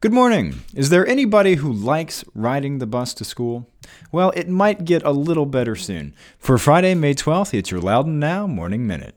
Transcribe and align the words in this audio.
Good 0.00 0.12
morning. 0.12 0.60
Is 0.76 0.90
there 0.90 1.04
anybody 1.08 1.56
who 1.56 1.72
likes 1.72 2.24
riding 2.32 2.78
the 2.78 2.86
bus 2.86 3.12
to 3.14 3.24
school? 3.24 3.68
Well, 4.12 4.30
it 4.36 4.48
might 4.48 4.84
get 4.84 5.02
a 5.02 5.10
little 5.10 5.44
better 5.44 5.74
soon. 5.74 6.14
For 6.38 6.56
Friday, 6.56 6.94
May 6.94 7.14
12th, 7.14 7.52
it's 7.52 7.72
your 7.72 7.80
Loudoun 7.80 8.20
Now 8.20 8.46
Morning 8.46 8.86
Minute. 8.86 9.16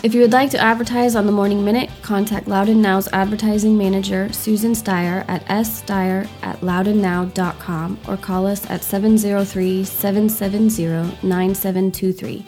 If 0.00 0.14
you 0.14 0.20
would 0.20 0.32
like 0.32 0.50
to 0.50 0.58
advertise 0.58 1.16
on 1.16 1.26
the 1.26 1.32
Morning 1.32 1.64
Minute, 1.64 1.90
contact 2.02 2.46
Loudoun 2.46 2.80
Now's 2.80 3.08
advertising 3.08 3.76
manager, 3.76 4.32
Susan 4.32 4.70
Steyer, 4.70 5.28
at 5.28 5.44
ssteyer 5.46 6.28
at 6.40 6.60
loudounnow.com 6.60 7.98
or 8.06 8.16
call 8.16 8.46
us 8.46 8.64
at 8.70 8.84
703 8.84 9.82
770 9.82 11.26
9723. 11.26 12.46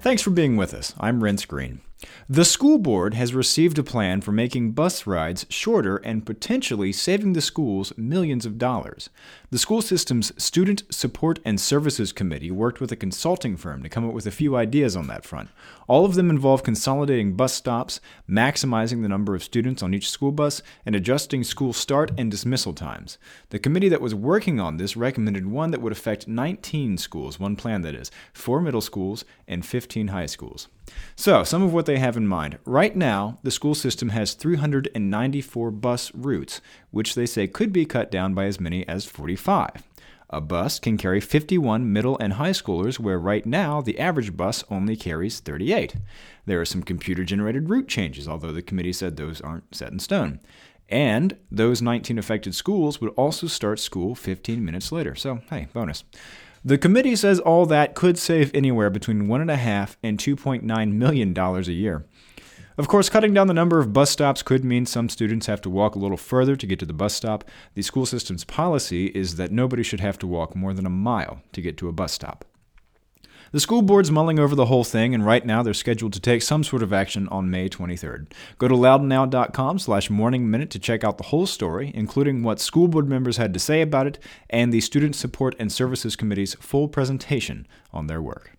Thanks 0.00 0.22
for 0.22 0.30
being 0.30 0.56
with 0.56 0.72
us. 0.72 0.94
I'm 0.98 1.20
Renss 1.20 1.46
Greene. 1.46 1.82
The 2.28 2.44
school 2.44 2.78
board 2.78 3.14
has 3.14 3.34
received 3.34 3.78
a 3.78 3.82
plan 3.82 4.20
for 4.20 4.32
making 4.32 4.72
bus 4.72 5.06
rides 5.06 5.46
shorter 5.48 5.96
and 5.98 6.26
potentially 6.26 6.92
saving 6.92 7.32
the 7.32 7.40
schools 7.40 7.92
millions 7.96 8.46
of 8.46 8.58
dollars. 8.58 9.10
The 9.50 9.58
school 9.58 9.82
system's 9.82 10.32
Student 10.42 10.82
Support 10.88 11.40
and 11.44 11.60
Services 11.60 12.12
Committee 12.12 12.50
worked 12.50 12.80
with 12.80 12.90
a 12.90 12.96
consulting 12.96 13.56
firm 13.56 13.82
to 13.82 13.88
come 13.88 14.08
up 14.08 14.14
with 14.14 14.26
a 14.26 14.30
few 14.30 14.56
ideas 14.56 14.96
on 14.96 15.08
that 15.08 15.24
front. 15.24 15.50
All 15.88 16.04
of 16.04 16.14
them 16.14 16.30
involve 16.30 16.62
consolidating 16.62 17.36
bus 17.36 17.52
stops, 17.52 18.00
maximizing 18.28 19.02
the 19.02 19.08
number 19.08 19.34
of 19.34 19.42
students 19.42 19.82
on 19.82 19.92
each 19.92 20.08
school 20.08 20.32
bus, 20.32 20.62
and 20.86 20.94
adjusting 20.96 21.44
school 21.44 21.72
start 21.72 22.12
and 22.16 22.30
dismissal 22.30 22.72
times. 22.72 23.18
The 23.50 23.58
committee 23.58 23.90
that 23.90 24.00
was 24.00 24.14
working 24.14 24.58
on 24.58 24.78
this 24.78 24.96
recommended 24.96 25.46
one 25.46 25.70
that 25.70 25.82
would 25.82 25.92
affect 25.92 26.26
19 26.26 26.96
schools, 26.96 27.38
one 27.38 27.56
plan 27.56 27.82
that 27.82 27.94
is, 27.94 28.10
four 28.32 28.60
middle 28.60 28.80
schools 28.80 29.24
and 29.46 29.66
15 29.66 30.08
high 30.08 30.26
schools. 30.26 30.68
So, 31.14 31.44
some 31.44 31.62
of 31.62 31.72
what 31.72 31.86
they 31.86 31.91
have 31.98 32.16
in 32.16 32.26
mind. 32.26 32.58
Right 32.64 32.94
now, 32.94 33.38
the 33.42 33.50
school 33.50 33.74
system 33.74 34.10
has 34.10 34.34
394 34.34 35.70
bus 35.70 36.14
routes, 36.14 36.60
which 36.90 37.14
they 37.14 37.26
say 37.26 37.46
could 37.46 37.72
be 37.72 37.84
cut 37.84 38.10
down 38.10 38.34
by 38.34 38.44
as 38.44 38.60
many 38.60 38.86
as 38.88 39.04
45. 39.04 39.82
A 40.30 40.40
bus 40.40 40.78
can 40.78 40.96
carry 40.96 41.20
51 41.20 41.92
middle 41.92 42.16
and 42.18 42.34
high 42.34 42.50
schoolers, 42.50 42.98
where 42.98 43.18
right 43.18 43.44
now 43.44 43.82
the 43.82 43.98
average 43.98 44.34
bus 44.34 44.64
only 44.70 44.96
carries 44.96 45.40
38. 45.40 45.96
There 46.46 46.60
are 46.60 46.64
some 46.64 46.82
computer 46.82 47.22
generated 47.22 47.68
route 47.68 47.86
changes, 47.86 48.26
although 48.26 48.52
the 48.52 48.62
committee 48.62 48.94
said 48.94 49.16
those 49.16 49.42
aren't 49.42 49.74
set 49.74 49.92
in 49.92 49.98
stone. 49.98 50.40
And 50.88 51.36
those 51.50 51.82
19 51.82 52.18
affected 52.18 52.54
schools 52.54 53.00
would 53.00 53.12
also 53.14 53.46
start 53.46 53.78
school 53.78 54.14
15 54.14 54.64
minutes 54.64 54.90
later. 54.90 55.14
So, 55.14 55.40
hey, 55.50 55.68
bonus. 55.72 56.04
The 56.64 56.78
committee 56.78 57.16
says 57.16 57.40
all 57.40 57.66
that 57.66 57.96
could 57.96 58.16
save 58.16 58.54
anywhere 58.54 58.88
between 58.88 59.26
$1.5 59.26 59.96
and 60.02 60.16
$2.9 60.16 60.92
million 60.92 61.36
a 61.36 61.60
year. 61.62 62.06
Of 62.78 62.86
course, 62.86 63.08
cutting 63.08 63.34
down 63.34 63.48
the 63.48 63.54
number 63.54 63.80
of 63.80 63.92
bus 63.92 64.10
stops 64.10 64.44
could 64.44 64.64
mean 64.64 64.86
some 64.86 65.08
students 65.08 65.46
have 65.46 65.60
to 65.62 65.70
walk 65.70 65.96
a 65.96 65.98
little 65.98 66.16
further 66.16 66.54
to 66.54 66.66
get 66.66 66.78
to 66.78 66.86
the 66.86 66.92
bus 66.92 67.14
stop. 67.14 67.44
The 67.74 67.82
school 67.82 68.06
system's 68.06 68.44
policy 68.44 69.06
is 69.06 69.36
that 69.36 69.50
nobody 69.50 69.82
should 69.82 70.00
have 70.00 70.18
to 70.20 70.26
walk 70.28 70.54
more 70.54 70.72
than 70.72 70.86
a 70.86 70.90
mile 70.90 71.42
to 71.52 71.60
get 71.60 71.76
to 71.78 71.88
a 71.88 71.92
bus 71.92 72.12
stop. 72.12 72.44
The 73.52 73.60
school 73.60 73.82
board's 73.82 74.10
mulling 74.10 74.38
over 74.38 74.54
the 74.54 74.64
whole 74.64 74.82
thing, 74.82 75.14
and 75.14 75.26
right 75.26 75.44
now 75.44 75.62
they're 75.62 75.74
scheduled 75.74 76.14
to 76.14 76.20
take 76.20 76.40
some 76.40 76.64
sort 76.64 76.82
of 76.82 76.90
action 76.90 77.28
on 77.28 77.50
May 77.50 77.68
23rd. 77.68 78.32
Go 78.56 78.66
to 78.66 78.74
loudounnow.com 78.74 79.78
slash 79.78 80.08
morning 80.08 80.50
minute 80.50 80.70
to 80.70 80.78
check 80.78 81.04
out 81.04 81.18
the 81.18 81.24
whole 81.24 81.44
story, 81.44 81.92
including 81.94 82.42
what 82.42 82.60
school 82.60 82.88
board 82.88 83.10
members 83.10 83.36
had 83.36 83.52
to 83.52 83.60
say 83.60 83.82
about 83.82 84.06
it 84.06 84.18
and 84.48 84.72
the 84.72 84.80
Student 84.80 85.14
Support 85.16 85.54
and 85.58 85.70
Services 85.70 86.16
Committee's 86.16 86.54
full 86.54 86.88
presentation 86.88 87.66
on 87.92 88.06
their 88.06 88.22
work. 88.22 88.56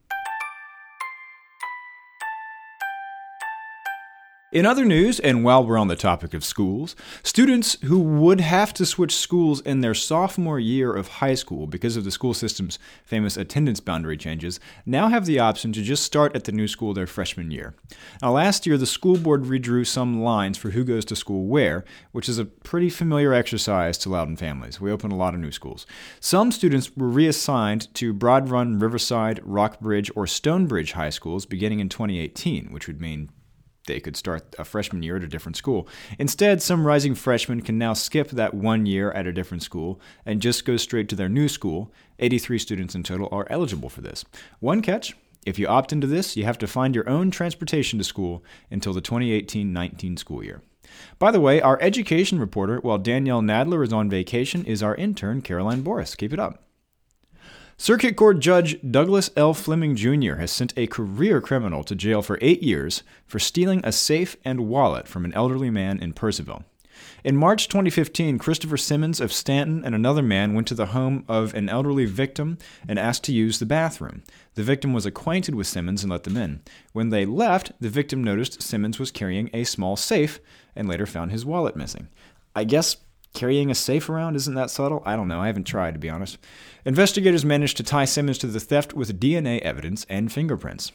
In 4.53 4.68
other 4.68 4.86
news, 4.86 5.19
and 5.19 5.44
while 5.44 5.66
we're 5.66 5.80
on 5.80 5.88
the 5.88 5.96
topic 5.96 6.36
of 6.36 6.46
schools, 6.46 6.96
students 7.24 7.75
who 7.86 7.97
would 7.97 8.40
have 8.40 8.72
to 8.75 8.86
switch 8.86 9.16
schools 9.16 9.62
in 9.62 9.81
their 9.81 9.96
sophomore 9.96 10.59
year 10.59 10.94
of 10.94 11.08
high 11.08 11.34
school 11.34 11.66
because 11.66 11.97
of 11.97 12.03
the 12.03 12.12
school 12.12 12.36
system's 12.36 12.78
famous 13.03 13.36
attendance 13.36 13.80
boundary 13.80 14.16
changes 14.16 14.59
now 14.86 15.08
have 15.08 15.25
the 15.25 15.40
option 15.40 15.74
to 15.74 15.81
just 15.81 16.03
start 16.03 16.36
at 16.36 16.44
the 16.44 16.52
new 16.52 16.68
school 16.68 16.94
their 16.94 17.08
freshman 17.08 17.50
year. 17.50 17.74
Now, 18.22 18.34
last 18.34 18.68
year, 18.68 18.78
the 18.78 18.86
school 18.86 19.18
board 19.18 19.46
redrew 19.46 19.88
some 19.88 20.22
lines 20.22 20.59
for 20.59 20.70
who 20.70 20.84
goes 20.84 21.06
to 21.06 21.16
school 21.16 21.47
where, 21.47 21.84
which 22.12 22.30
is 22.30 22.38
a 22.38 22.46
pretty 22.46 22.91
familiar 22.91 23.34
exercise 23.34 23.97
to 23.97 24.09
Loudoun 24.09 24.35
families. 24.35 24.80
We 24.80 24.91
open 24.91 25.12
a 25.12 25.18
lot 25.18 25.34
of 25.34 25.40
new 25.40 25.52
schools. 25.52 25.88
Some 26.20 26.52
students 26.52 26.96
were 26.96 27.09
reassigned 27.09 27.91
to 27.96 28.14
Broad 28.14 28.50
Run, 28.50 28.78
Riverside, 28.78 29.41
Rockbridge, 29.44 30.12
or 30.16 30.28
Stonebridge 30.28 30.91
high 30.91 31.09
schools 31.09 31.47
beginning 31.47 31.80
in 31.80 31.90
2018, 31.90 32.72
which 32.72 32.85
would 32.85 33.02
mean 33.02 33.31
they 33.85 33.99
could 33.99 34.16
start 34.16 34.55
a 34.57 34.63
freshman 34.63 35.03
year 35.03 35.17
at 35.17 35.23
a 35.23 35.27
different 35.27 35.57
school. 35.57 35.88
Instead, 36.17 36.61
some 36.61 36.88
rising 36.88 37.16
freshmen 37.16 37.61
can 37.61 37.77
now 37.77 37.94
skip 37.94 38.29
that 38.29 38.53
one 38.53 38.85
year 38.85 39.11
at 39.11 39.27
a 39.27 39.33
different 39.33 39.63
school 39.63 39.99
and 40.25 40.41
just 40.41 40.66
go 40.66 40.77
straight 40.77 41.09
to 41.09 41.16
their 41.16 41.29
new 41.29 41.47
school. 41.47 41.91
83 42.19 42.59
students 42.59 42.95
in 42.95 43.03
total 43.03 43.27
are 43.31 43.47
eligible 43.49 43.89
for 43.89 44.01
this. 44.01 44.23
One 44.59 44.81
catch 44.81 45.16
if 45.45 45.59
you 45.59 45.67
opt 45.67 45.91
into 45.91 46.07
this, 46.07 46.38
you 46.38 46.45
have 46.45 46.57
to 46.59 46.67
find 46.67 46.95
your 46.95 47.09
own 47.09 47.29
transportation 47.29 47.99
to 47.99 48.05
school 48.05 48.43
until 48.72 48.93
the 48.93 49.01
2018 49.01 49.73
19 49.73 50.17
school 50.17 50.43
year. 50.43 50.61
By 51.19 51.31
the 51.31 51.41
way, 51.41 51.59
our 51.61 51.81
education 51.81 52.39
reporter, 52.39 52.77
while 52.77 52.97
Danielle 52.97 53.41
Nadler 53.41 53.83
is 53.83 53.91
on 53.91 54.09
vacation, 54.09 54.63
is 54.66 54.83
our 54.83 54.95
intern, 54.95 55.41
Caroline 55.41 55.81
Boris. 55.81 56.16
Keep 56.16 56.33
it 56.33 56.39
up. 56.39 56.63
Circuit 57.83 58.16
Court 58.16 58.39
Judge 58.39 58.79
Douglas 58.89 59.29
L. 59.35 59.53
Fleming 59.53 59.97
Jr. 59.97 60.35
has 60.35 60.51
sent 60.51 60.71
a 60.77 60.88
career 60.88 61.41
criminal 61.41 61.83
to 61.83 61.95
jail 61.95 62.21
for 62.21 62.39
eight 62.39 62.63
years 62.63 63.03
for 63.27 63.39
stealing 63.39 63.81
a 63.83 63.91
safe 63.91 64.38
and 64.45 64.69
wallet 64.69 65.05
from 65.05 65.25
an 65.25 65.33
elderly 65.33 65.69
man 65.69 65.99
in 65.99 66.13
Purcellville. 66.13 66.63
In 67.25 67.35
March 67.35 67.67
2015, 67.67 68.38
Christopher 68.38 68.77
Simmons 68.77 69.19
of 69.19 69.33
Staunton 69.33 69.83
and 69.83 69.93
another 69.93 70.22
man 70.22 70.53
went 70.53 70.66
to 70.69 70.75
the 70.75 70.85
home 70.95 71.25
of 71.27 71.53
an 71.55 71.67
elderly 71.67 72.05
victim 72.05 72.57
and 72.88 72.97
asked 72.97 73.25
to 73.25 73.33
use 73.33 73.59
the 73.59 73.66
bathroom. 73.66 74.23
The 74.55 74.63
victim 74.63 74.93
was 74.93 75.05
acquainted 75.05 75.53
with 75.53 75.67
Simmons 75.67 76.03
and 76.03 76.09
let 76.09 76.23
them 76.23 76.38
in. 76.38 76.61
When 76.93 77.09
they 77.09 77.25
left, 77.25 77.73
the 77.81 77.89
victim 77.89 78.23
noticed 78.23 78.61
Simmons 78.61 78.97
was 78.97 79.11
carrying 79.11 79.49
a 79.53 79.66
small 79.66 79.97
safe 79.97 80.39
and 80.73 80.88
later 80.88 81.05
found 81.05 81.31
his 81.33 81.45
wallet 81.45 81.75
missing. 81.75 82.07
I 82.55 82.63
guess 82.63 82.95
Carrying 83.33 83.71
a 83.71 83.75
safe 83.75 84.09
around 84.09 84.35
isn't 84.35 84.53
that 84.53 84.69
subtle? 84.69 85.01
I 85.05 85.16
don't 85.16 85.27
know. 85.27 85.41
I 85.41 85.47
haven't 85.47 85.63
tried, 85.66 85.95
to 85.95 85.99
be 85.99 86.09
honest. 86.09 86.38
Investigators 86.85 87.44
managed 87.44 87.77
to 87.77 87.83
tie 87.83 88.05
Simmons 88.05 88.38
to 88.39 88.47
the 88.47 88.59
theft 88.59 88.94
with 88.94 89.19
DNA 89.19 89.59
evidence 89.61 90.05
and 90.07 90.31
fingerprints. 90.31 90.91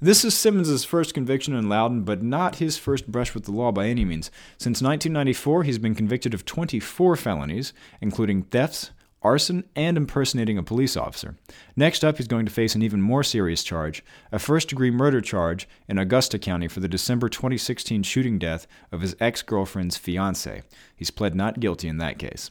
This 0.00 0.24
is 0.24 0.34
Simmons' 0.34 0.84
first 0.84 1.14
conviction 1.14 1.54
in 1.54 1.68
Loudoun, 1.68 2.02
but 2.02 2.22
not 2.22 2.56
his 2.56 2.76
first 2.76 3.10
brush 3.10 3.34
with 3.34 3.44
the 3.44 3.52
law 3.52 3.72
by 3.72 3.86
any 3.86 4.04
means. 4.04 4.30
Since 4.58 4.82
1994, 4.82 5.62
he's 5.64 5.78
been 5.78 5.94
convicted 5.94 6.34
of 6.34 6.44
24 6.44 7.16
felonies, 7.16 7.72
including 8.00 8.42
thefts, 8.42 8.90
arson, 9.24 9.64
and 9.74 9.96
impersonating 9.96 10.58
a 10.58 10.62
police 10.62 10.96
officer. 10.96 11.36
Next 11.74 12.04
up, 12.04 12.18
he's 12.18 12.28
going 12.28 12.46
to 12.46 12.52
face 12.52 12.74
an 12.74 12.82
even 12.82 13.00
more 13.00 13.24
serious 13.24 13.64
charge 13.64 14.04
a 14.30 14.38
first 14.38 14.68
degree 14.68 14.90
murder 14.90 15.20
charge 15.20 15.68
in 15.88 15.98
Augusta 15.98 16.38
County 16.38 16.68
for 16.68 16.80
the 16.80 16.88
December 16.88 17.28
2016 17.28 18.02
shooting 18.02 18.38
death 18.38 18.66
of 18.92 19.00
his 19.00 19.16
ex 19.20 19.42
girlfriend's 19.42 19.96
fiance. 19.96 20.62
He's 20.94 21.10
pled 21.10 21.34
not 21.34 21.60
guilty 21.60 21.88
in 21.88 21.98
that 21.98 22.18
case. 22.18 22.50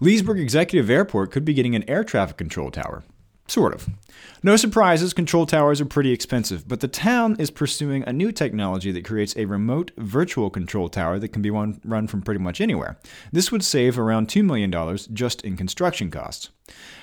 Leesburg 0.00 0.38
Executive 0.38 0.90
Airport 0.90 1.30
could 1.30 1.44
be 1.44 1.54
getting 1.54 1.74
an 1.74 1.88
air 1.88 2.04
traffic 2.04 2.36
control 2.36 2.70
tower. 2.70 3.02
Sort 3.48 3.74
of. 3.74 3.88
No 4.42 4.56
surprises, 4.56 5.12
control 5.12 5.46
towers 5.46 5.80
are 5.80 5.86
pretty 5.86 6.12
expensive, 6.12 6.68
but 6.68 6.80
the 6.80 6.88
town 6.88 7.36
is 7.38 7.50
pursuing 7.50 8.04
a 8.06 8.12
new 8.12 8.30
technology 8.32 8.92
that 8.92 9.04
creates 9.04 9.36
a 9.36 9.44
remote 9.44 9.90
virtual 9.96 10.50
control 10.50 10.88
tower 10.88 11.18
that 11.18 11.28
can 11.28 11.42
be 11.42 11.50
run, 11.50 12.06
from 12.06 12.22
pretty 12.22 12.40
much 12.40 12.60
anywhere. 12.60 12.98
This 13.32 13.50
would 13.50 13.64
save 13.64 13.98
around 13.98 14.28
$2 14.28 14.44
million 14.44 14.72
just 15.12 15.42
in 15.42 15.56
construction 15.56 16.10
costs. 16.10 16.50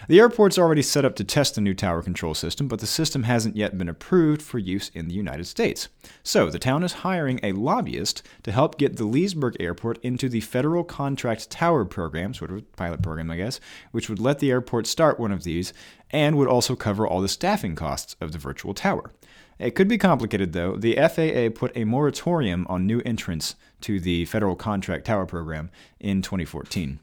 The 0.09 0.19
airport's 0.19 0.57
already 0.57 0.81
set 0.81 1.05
up 1.05 1.15
to 1.15 1.23
test 1.23 1.55
the 1.55 1.61
new 1.61 1.73
tower 1.73 2.01
control 2.01 2.33
system, 2.33 2.67
but 2.67 2.79
the 2.79 2.87
system 2.87 3.23
hasn't 3.23 3.55
yet 3.55 3.77
been 3.77 3.87
approved 3.87 4.41
for 4.41 4.59
use 4.59 4.89
in 4.93 5.07
the 5.07 5.13
United 5.13 5.45
States. 5.45 5.87
So, 6.23 6.49
the 6.49 6.59
town 6.59 6.83
is 6.83 6.93
hiring 6.93 7.39
a 7.41 7.53
lobbyist 7.53 8.21
to 8.43 8.51
help 8.51 8.77
get 8.77 8.97
the 8.97 9.05
Leesburg 9.05 9.55
Airport 9.61 9.99
into 10.03 10.27
the 10.27 10.41
Federal 10.41 10.83
Contract 10.83 11.49
Tower 11.49 11.85
Program, 11.85 12.33
sort 12.33 12.51
of 12.51 12.57
a 12.57 12.61
pilot 12.61 13.01
program, 13.01 13.31
I 13.31 13.37
guess, 13.37 13.61
which 13.91 14.09
would 14.09 14.19
let 14.19 14.39
the 14.39 14.51
airport 14.51 14.87
start 14.87 15.19
one 15.19 15.31
of 15.31 15.43
these 15.43 15.71
and 16.11 16.37
would 16.37 16.49
also 16.49 16.75
cover 16.75 17.07
all 17.07 17.21
the 17.21 17.29
staffing 17.29 17.75
costs 17.75 18.17
of 18.19 18.33
the 18.33 18.37
virtual 18.37 18.73
tower. 18.73 19.11
It 19.59 19.75
could 19.75 19.87
be 19.87 19.97
complicated, 19.97 20.51
though. 20.51 20.75
The 20.75 20.95
FAA 20.95 21.57
put 21.57 21.71
a 21.77 21.85
moratorium 21.85 22.65
on 22.67 22.85
new 22.85 23.01
entrants 23.05 23.55
to 23.81 23.99
the 23.99 24.25
Federal 24.25 24.57
Contract 24.57 25.05
Tower 25.05 25.25
Program 25.25 25.69
in 25.99 26.21
2014. 26.21 26.99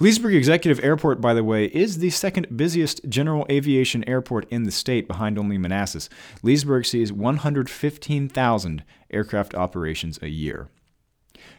Leesburg 0.00 0.34
Executive 0.34 0.82
Airport, 0.84 1.20
by 1.20 1.34
the 1.34 1.44
way, 1.44 1.66
is 1.66 1.98
the 1.98 2.10
second 2.10 2.56
busiest 2.56 3.08
general 3.08 3.46
aviation 3.50 4.08
airport 4.08 4.48
in 4.50 4.62
the 4.62 4.70
state 4.70 5.08
behind 5.08 5.38
only 5.38 5.58
Manassas. 5.58 6.08
Leesburg 6.42 6.86
sees 6.86 7.12
115,000 7.12 8.84
aircraft 9.10 9.54
operations 9.54 10.18
a 10.22 10.28
year. 10.28 10.68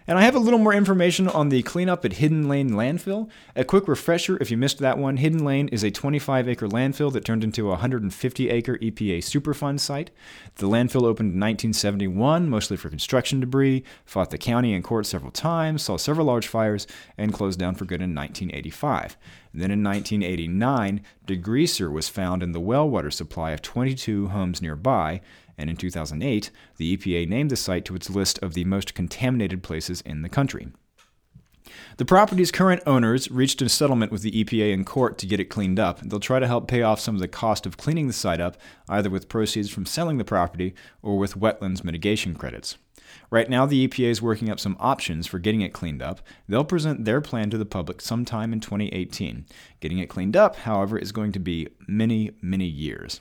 And 0.09 0.17
I 0.17 0.23
have 0.23 0.33
a 0.33 0.39
little 0.39 0.57
more 0.57 0.73
information 0.73 1.27
on 1.27 1.49
the 1.49 1.61
cleanup 1.61 2.03
at 2.03 2.13
Hidden 2.13 2.49
Lane 2.49 2.71
Landfill. 2.71 3.29
A 3.55 3.63
quick 3.63 3.87
refresher 3.87 4.39
if 4.41 4.49
you 4.49 4.57
missed 4.57 4.79
that 4.79 4.97
one 4.97 5.17
Hidden 5.17 5.45
Lane 5.45 5.67
is 5.67 5.83
a 5.83 5.91
25 5.91 6.49
acre 6.49 6.67
landfill 6.67 7.13
that 7.13 7.23
turned 7.23 7.43
into 7.43 7.67
a 7.67 7.73
150 7.73 8.49
acre 8.49 8.79
EPA 8.79 9.19
Superfund 9.19 9.79
site. 9.79 10.09
The 10.55 10.67
landfill 10.67 11.03
opened 11.03 11.33
in 11.33 11.39
1971, 11.39 12.49
mostly 12.49 12.75
for 12.75 12.89
construction 12.89 13.39
debris, 13.39 13.83
fought 14.03 14.31
the 14.31 14.39
county 14.39 14.73
in 14.73 14.81
court 14.81 15.05
several 15.05 15.29
times, 15.29 15.83
saw 15.83 15.95
several 15.95 16.25
large 16.25 16.47
fires, 16.47 16.87
and 17.15 17.31
closed 17.31 17.59
down 17.59 17.75
for 17.75 17.85
good 17.85 18.01
in 18.01 18.15
1985. 18.15 19.15
Then 19.53 19.69
in 19.69 19.83
1989, 19.83 21.01
degreaser 21.27 21.91
was 21.91 22.09
found 22.09 22.41
in 22.41 22.53
the 22.53 22.59
well 22.59 22.89
water 22.89 23.11
supply 23.11 23.51
of 23.51 23.61
22 23.61 24.29
homes 24.29 24.59
nearby, 24.59 25.21
and 25.59 25.69
in 25.69 25.75
2008, 25.75 26.51
the 26.77 26.95
EPA 26.95 27.27
named 27.27 27.51
the 27.51 27.57
site 27.57 27.83
to 27.83 27.95
its 27.95 28.09
list 28.09 28.39
of 28.39 28.53
the 28.53 28.63
most 28.63 28.95
contaminated 28.95 29.61
places 29.61 29.98
in 30.01 30.21
the 30.21 30.29
country. 30.29 30.69
The 31.97 32.05
property's 32.05 32.51
current 32.51 32.81
owners 32.85 33.29
reached 33.29 33.61
a 33.61 33.69
settlement 33.69 34.11
with 34.11 34.21
the 34.21 34.43
EPA 34.43 34.71
in 34.71 34.85
court 34.85 35.17
to 35.19 35.27
get 35.27 35.39
it 35.39 35.45
cleaned 35.45 35.79
up. 35.79 35.99
They'll 35.99 36.19
try 36.19 36.39
to 36.39 36.47
help 36.47 36.67
pay 36.67 36.81
off 36.81 36.99
some 36.99 37.15
of 37.15 37.21
the 37.21 37.27
cost 37.27 37.65
of 37.65 37.77
cleaning 37.77 38.07
the 38.07 38.13
site 38.13 38.39
up, 38.39 38.57
either 38.87 39.09
with 39.09 39.29
proceeds 39.29 39.69
from 39.69 39.85
selling 39.85 40.17
the 40.17 40.23
property 40.23 40.73
or 41.01 41.17
with 41.17 41.39
wetlands 41.39 41.83
mitigation 41.83 42.35
credits. 42.35 42.77
Right 43.31 43.49
now, 43.49 43.65
the 43.65 43.87
EPA 43.87 44.09
is 44.09 44.21
working 44.21 44.49
up 44.49 44.59
some 44.59 44.77
options 44.79 45.27
for 45.27 45.39
getting 45.39 45.61
it 45.61 45.73
cleaned 45.73 46.01
up. 46.01 46.21
They'll 46.47 46.63
present 46.63 47.05
their 47.05 47.21
plan 47.21 47.49
to 47.49 47.57
the 47.57 47.65
public 47.65 48.01
sometime 48.01 48.53
in 48.53 48.59
2018. 48.59 49.45
Getting 49.79 49.99
it 49.99 50.09
cleaned 50.09 50.35
up, 50.35 50.57
however, 50.57 50.97
is 50.97 51.11
going 51.11 51.31
to 51.33 51.39
be 51.39 51.67
many, 51.87 52.31
many 52.41 52.65
years. 52.65 53.19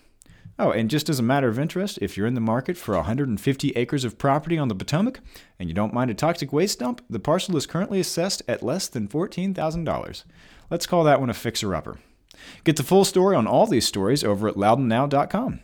Oh, 0.60 0.72
and 0.72 0.90
just 0.90 1.08
as 1.08 1.20
a 1.20 1.22
matter 1.22 1.46
of 1.48 1.58
interest, 1.58 2.00
if 2.02 2.16
you're 2.16 2.26
in 2.26 2.34
the 2.34 2.40
market 2.40 2.76
for 2.76 2.96
150 2.96 3.70
acres 3.76 4.04
of 4.04 4.18
property 4.18 4.58
on 4.58 4.66
the 4.66 4.74
Potomac 4.74 5.20
and 5.58 5.68
you 5.68 5.74
don't 5.74 5.94
mind 5.94 6.10
a 6.10 6.14
toxic 6.14 6.52
waste 6.52 6.80
dump, 6.80 7.00
the 7.08 7.20
parcel 7.20 7.56
is 7.56 7.66
currently 7.66 8.00
assessed 8.00 8.42
at 8.48 8.62
less 8.62 8.88
than 8.88 9.06
$14,000. 9.06 10.24
Let's 10.68 10.86
call 10.86 11.04
that 11.04 11.20
one 11.20 11.30
a 11.30 11.34
fixer 11.34 11.76
upper. 11.76 11.98
Get 12.64 12.74
the 12.74 12.82
full 12.82 13.04
story 13.04 13.36
on 13.36 13.46
all 13.46 13.66
these 13.66 13.86
stories 13.86 14.24
over 14.24 14.48
at 14.48 14.56
loudounnow.com. 14.56 15.60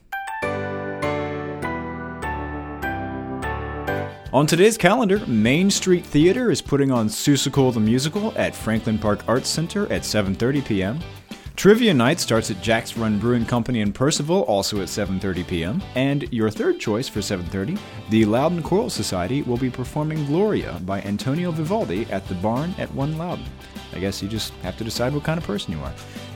On 4.33 4.47
today's 4.47 4.77
calendar, 4.77 5.25
Main 5.27 5.71
Street 5.71 6.05
Theater 6.05 6.51
is 6.51 6.61
putting 6.61 6.91
on 6.91 7.09
Seussical 7.09 7.73
the 7.73 7.81
Musical 7.81 8.33
at 8.37 8.55
Franklin 8.55 8.99
Park 8.99 9.21
Arts 9.29 9.49
Center 9.49 9.85
at 9.93 10.03
7:30 10.03 10.65
p.m. 10.65 11.01
Trivia 11.57 11.95
night 11.95 12.19
starts 12.19 12.51
at 12.51 12.61
Jack's 12.61 12.97
Run 12.97 13.19
Brewing 13.19 13.47
Company 13.47 13.81
in 13.81 13.93
Purcellville, 13.93 14.47
also 14.49 14.81
at 14.83 14.89
7:30 14.89 15.47
p.m. 15.47 15.83
And 15.95 16.31
your 16.33 16.51
third 16.51 16.81
choice 16.81 17.09
for 17.09 17.21
7:30, 17.21 17.79
the 18.11 18.25
Loudoun 18.25 18.63
Choral 18.63 18.91
Society 18.91 19.43
will 19.43 19.57
be 19.57 19.71
performing 19.71 20.27
Gloria 20.27 20.81
by 20.85 21.01
Antonio 21.03 21.53
Vivaldi 21.53 22.07
at 22.11 22.27
the 22.27 22.35
Barn 22.35 22.75
at 22.77 22.93
One 22.93 23.17
Loudoun. 23.17 23.47
I 23.95 24.01
guess 24.01 24.21
you 24.21 24.29
just 24.29 24.53
have 24.63 24.77
to 24.79 24.85
decide 24.85 25.15
what 25.15 25.23
kind 25.23 25.39
of 25.39 25.45
person 25.45 25.73
you 25.73 25.81
are. 25.81 25.93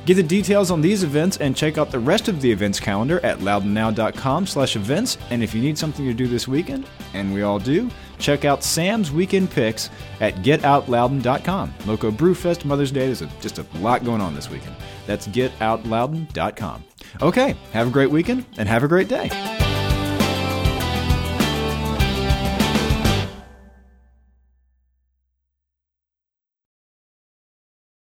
Get 0.06 0.15
the 0.15 0.23
details 0.23 0.70
on 0.70 0.81
these 0.81 1.03
events 1.03 1.37
and 1.38 1.56
check 1.56 1.76
out 1.76 1.91
the 1.91 1.99
rest 1.99 2.29
of 2.29 2.41
the 2.41 2.50
events 2.50 2.79
calendar 2.79 3.19
at 3.25 3.41
loudounnow.com/events. 3.41 5.19
And 5.31 5.43
if 5.43 5.53
you 5.53 5.61
need 5.61 5.76
something 5.76 6.06
to 6.06 6.14
do 6.14 6.29
this 6.29 6.47
weekend, 6.47 6.87
and 7.12 7.35
we 7.35 7.43
all 7.43 7.59
do, 7.59 7.91
check 8.19 8.44
out 8.44 8.62
Sam's 8.62 9.11
weekend 9.11 9.50
picks 9.50 9.91
at 10.21 10.37
getoutloudon.com. 10.37 11.75
Loco 11.87 12.12
Brewfest, 12.12 12.64
Mother's 12.64 12.93
Day, 12.93 13.06
there's 13.12 13.25
just 13.41 13.59
a 13.59 13.67
lot 13.81 14.05
going 14.05 14.21
on 14.21 14.35
this 14.35 14.49
weekend. 14.49 14.76
That's 15.09 15.27
getoutloudon.com. 15.27 16.85
Okay, 17.23 17.57
have 17.73 17.89
a 17.89 17.91
great 17.91 18.11
weekend 18.11 18.45
and 18.59 18.69
have 18.69 18.85
a 18.85 18.89
great 18.89 19.09
day. 19.09 19.31